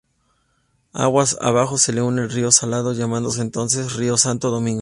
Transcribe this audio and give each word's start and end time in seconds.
Aguas 0.93 1.37
abajo 1.41 1.77
se 1.77 1.93
le 1.93 2.01
une 2.01 2.23
el 2.23 2.31
río 2.31 2.51
Salado, 2.51 2.93
llamándose 2.93 3.39
entonces 3.41 3.93
río 3.97 4.17
Santo 4.17 4.49
Domingo. 4.49 4.79